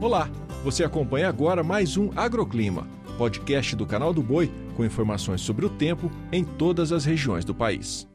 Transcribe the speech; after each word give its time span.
Olá, 0.00 0.30
você 0.64 0.82
acompanha 0.82 1.28
agora 1.28 1.62
mais 1.62 1.98
um 1.98 2.08
Agroclima, 2.16 2.88
podcast 3.18 3.76
do 3.76 3.84
canal 3.84 4.14
do 4.14 4.22
Boi 4.22 4.50
com 4.74 4.82
informações 4.82 5.42
sobre 5.42 5.66
o 5.66 5.68
tempo 5.68 6.10
em 6.32 6.42
todas 6.42 6.90
as 6.90 7.04
regiões 7.04 7.44
do 7.44 7.54
país. 7.54 8.08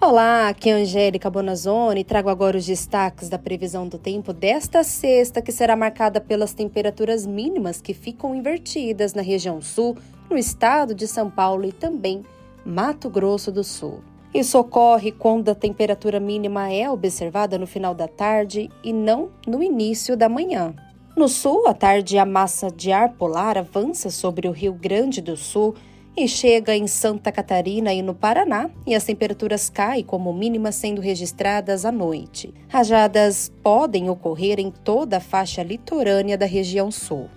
Olá, 0.00 0.46
aqui 0.48 0.70
é 0.70 0.74
Angélica 0.74 1.28
Bonazzoni 1.28 2.02
e 2.02 2.04
trago 2.04 2.28
agora 2.28 2.56
os 2.56 2.64
destaques 2.64 3.28
da 3.28 3.40
previsão 3.40 3.88
do 3.88 3.98
tempo 3.98 4.32
desta 4.32 4.84
sexta, 4.84 5.42
que 5.42 5.50
será 5.50 5.74
marcada 5.74 6.20
pelas 6.20 6.54
temperaturas 6.54 7.26
mínimas 7.26 7.80
que 7.80 7.92
ficam 7.92 8.32
invertidas 8.32 9.12
na 9.12 9.22
região 9.22 9.60
sul, 9.60 9.96
no 10.30 10.38
estado 10.38 10.94
de 10.94 11.08
São 11.08 11.28
Paulo 11.28 11.64
e 11.64 11.72
também 11.72 12.24
Mato 12.64 13.10
Grosso 13.10 13.50
do 13.50 13.64
Sul. 13.64 14.00
Isso 14.32 14.56
ocorre 14.60 15.10
quando 15.10 15.48
a 15.48 15.56
temperatura 15.56 16.20
mínima 16.20 16.72
é 16.72 16.88
observada 16.88 17.58
no 17.58 17.66
final 17.66 17.96
da 17.96 18.06
tarde 18.06 18.70
e 18.84 18.92
não 18.92 19.30
no 19.44 19.60
início 19.60 20.16
da 20.16 20.28
manhã. 20.28 20.72
No 21.16 21.30
sul, 21.30 21.66
à 21.66 21.72
tarde, 21.72 22.18
a 22.18 22.26
massa 22.26 22.70
de 22.70 22.92
ar 22.92 23.14
polar 23.14 23.56
avança 23.56 24.10
sobre 24.10 24.46
o 24.46 24.52
Rio 24.52 24.74
Grande 24.74 25.22
do 25.22 25.34
Sul 25.34 25.74
e 26.14 26.28
chega 26.28 26.76
em 26.76 26.86
Santa 26.86 27.32
Catarina 27.32 27.90
e 27.90 28.02
no 28.02 28.14
Paraná, 28.14 28.68
e 28.86 28.94
as 28.94 29.04
temperaturas 29.04 29.70
caem 29.70 30.04
como 30.04 30.30
mínima 30.34 30.70
sendo 30.70 31.00
registradas 31.00 31.86
à 31.86 31.90
noite. 31.90 32.52
Rajadas 32.68 33.50
podem 33.62 34.10
ocorrer 34.10 34.60
em 34.60 34.70
toda 34.70 35.16
a 35.16 35.20
faixa 35.20 35.62
litorânea 35.62 36.36
da 36.36 36.44
região 36.44 36.90
sul. 36.90 37.30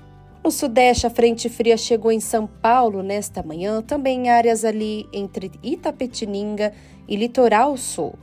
No 0.43 0.51
sudeste, 0.51 1.07
a 1.07 1.09
frente 1.09 1.47
fria 1.47 1.77
chegou 1.77 2.11
em 2.11 2.19
São 2.19 2.47
Paulo 2.47 3.01
nesta 3.01 3.41
manhã, 3.41 3.81
também 3.81 4.25
em 4.25 4.29
áreas 4.29 4.65
ali 4.65 5.07
entre 5.13 5.51
Itapetininga 5.63 6.73
e 7.07 7.15
Litoral 7.15 7.77
Sul. 7.77 8.13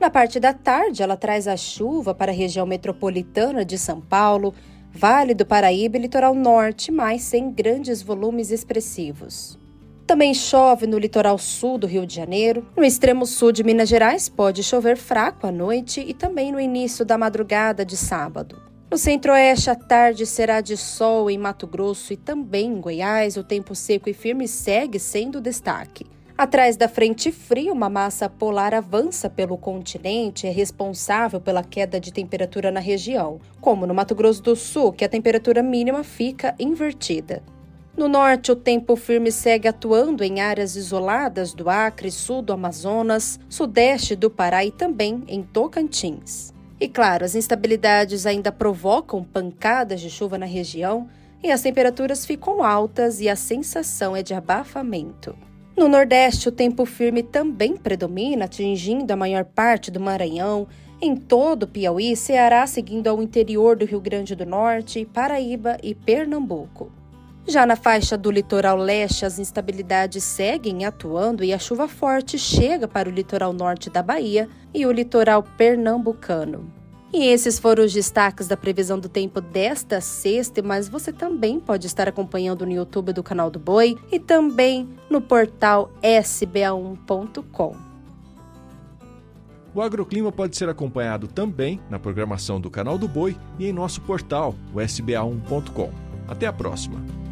Na 0.00 0.10
parte 0.10 0.40
da 0.40 0.52
tarde, 0.52 1.02
ela 1.02 1.16
traz 1.16 1.46
a 1.46 1.56
chuva 1.56 2.12
para 2.12 2.32
a 2.32 2.34
região 2.34 2.66
metropolitana 2.66 3.64
de 3.64 3.78
São 3.78 4.00
Paulo, 4.00 4.52
Vale 4.96 5.34
do 5.34 5.44
Paraíba 5.44 5.98
e 5.98 6.00
litoral 6.00 6.34
norte, 6.34 6.90
mas 6.90 7.20
sem 7.20 7.50
grandes 7.50 8.00
volumes 8.00 8.50
expressivos. 8.50 9.58
Também 10.06 10.32
chove 10.32 10.86
no 10.86 10.98
litoral 10.98 11.36
sul 11.36 11.76
do 11.76 11.86
Rio 11.86 12.06
de 12.06 12.14
Janeiro. 12.14 12.66
No 12.74 12.82
extremo 12.82 13.26
sul 13.26 13.52
de 13.52 13.62
Minas 13.62 13.90
Gerais, 13.90 14.30
pode 14.30 14.62
chover 14.62 14.96
fraco 14.96 15.46
à 15.46 15.52
noite 15.52 16.00
e 16.00 16.14
também 16.14 16.50
no 16.50 16.58
início 16.58 17.04
da 17.04 17.18
madrugada 17.18 17.84
de 17.84 17.94
sábado. 17.94 18.62
No 18.90 18.96
centro-oeste, 18.96 19.68
a 19.68 19.74
tarde 19.74 20.24
será 20.24 20.62
de 20.62 20.78
sol 20.78 21.28
em 21.28 21.36
Mato 21.36 21.66
Grosso 21.66 22.14
e 22.14 22.16
também 22.16 22.72
em 22.72 22.80
Goiás. 22.80 23.36
O 23.36 23.44
tempo 23.44 23.74
seco 23.74 24.08
e 24.08 24.14
firme 24.14 24.48
segue 24.48 24.98
sendo 24.98 25.42
destaque. 25.42 26.06
Atrás 26.38 26.76
da 26.76 26.86
frente 26.86 27.32
fria, 27.32 27.72
uma 27.72 27.88
massa 27.88 28.28
polar 28.28 28.74
avança 28.74 29.30
pelo 29.30 29.56
continente 29.56 30.46
e 30.46 30.50
é 30.50 30.52
responsável 30.52 31.40
pela 31.40 31.64
queda 31.64 31.98
de 31.98 32.12
temperatura 32.12 32.70
na 32.70 32.78
região, 32.78 33.40
como 33.58 33.86
no 33.86 33.94
Mato 33.94 34.14
Grosso 34.14 34.42
do 34.42 34.54
Sul, 34.54 34.92
que 34.92 35.02
a 35.02 35.08
temperatura 35.08 35.62
mínima 35.62 36.04
fica 36.04 36.54
invertida. 36.58 37.42
No 37.96 38.06
norte, 38.06 38.52
o 38.52 38.56
tempo 38.56 38.96
firme 38.96 39.32
segue 39.32 39.66
atuando 39.66 40.22
em 40.22 40.42
áreas 40.42 40.76
isoladas 40.76 41.54
do 41.54 41.70
Acre, 41.70 42.10
sul 42.10 42.42
do 42.42 42.52
Amazonas, 42.52 43.40
sudeste 43.48 44.14
do 44.14 44.28
Pará 44.28 44.62
e 44.62 44.70
também 44.70 45.24
em 45.28 45.42
Tocantins. 45.42 46.52
E 46.78 46.86
claro, 46.86 47.24
as 47.24 47.34
instabilidades 47.34 48.26
ainda 48.26 48.52
provocam 48.52 49.24
pancadas 49.24 50.02
de 50.02 50.10
chuva 50.10 50.36
na 50.36 50.44
região 50.44 51.08
e 51.42 51.50
as 51.50 51.62
temperaturas 51.62 52.26
ficam 52.26 52.62
altas 52.62 53.22
e 53.22 53.28
a 53.30 53.36
sensação 53.36 54.14
é 54.14 54.22
de 54.22 54.34
abafamento. 54.34 55.34
No 55.76 55.88
Nordeste, 55.88 56.48
o 56.48 56.52
tempo 56.52 56.86
firme 56.86 57.22
também 57.22 57.76
predomina, 57.76 58.46
atingindo 58.46 59.12
a 59.12 59.16
maior 59.16 59.44
parte 59.44 59.90
do 59.90 60.00
Maranhão, 60.00 60.66
em 61.02 61.14
todo 61.14 61.64
o 61.64 61.66
Piauí, 61.66 62.16
Ceará, 62.16 62.66
seguindo 62.66 63.08
ao 63.08 63.22
interior 63.22 63.76
do 63.76 63.84
Rio 63.84 64.00
Grande 64.00 64.34
do 64.34 64.46
Norte, 64.46 65.04
Paraíba 65.04 65.76
e 65.82 65.94
Pernambuco. 65.94 66.90
Já 67.46 67.66
na 67.66 67.76
faixa 67.76 68.16
do 68.16 68.30
litoral 68.30 68.78
leste, 68.78 69.26
as 69.26 69.38
instabilidades 69.38 70.24
seguem 70.24 70.86
atuando 70.86 71.44
e 71.44 71.52
a 71.52 71.58
chuva 71.58 71.86
forte 71.86 72.38
chega 72.38 72.88
para 72.88 73.10
o 73.10 73.12
litoral 73.12 73.52
norte 73.52 73.90
da 73.90 74.02
Bahia 74.02 74.48
e 74.72 74.86
o 74.86 74.90
litoral 74.90 75.42
pernambucano. 75.42 76.72
E 77.16 77.28
esses 77.28 77.58
foram 77.58 77.82
os 77.82 77.94
destaques 77.94 78.46
da 78.46 78.58
previsão 78.58 78.98
do 78.98 79.08
tempo 79.08 79.40
desta 79.40 80.02
sexta, 80.02 80.60
mas 80.62 80.86
você 80.86 81.10
também 81.10 81.58
pode 81.58 81.86
estar 81.86 82.06
acompanhando 82.06 82.66
no 82.66 82.72
YouTube 82.72 83.14
do 83.14 83.22
canal 83.22 83.50
do 83.50 83.58
Boi 83.58 83.96
e 84.12 84.20
também 84.20 84.86
no 85.08 85.18
portal 85.18 85.90
sba1.com. 86.02 87.74
O 89.74 89.80
agroclima 89.80 90.30
pode 90.30 90.58
ser 90.58 90.68
acompanhado 90.68 91.26
também 91.26 91.80
na 91.88 91.98
programação 91.98 92.60
do 92.60 92.68
canal 92.68 92.98
do 92.98 93.08
Boi 93.08 93.34
e 93.58 93.66
em 93.66 93.72
nosso 93.72 94.02
portal, 94.02 94.54
o 94.74 94.76
sba1.com. 94.76 95.90
Até 96.28 96.46
a 96.46 96.52
próxima! 96.52 97.25